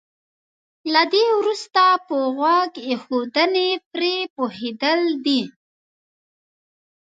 [0.93, 5.41] له دې وروسته په غوږ ايښودنې پرې پوهېدل دي.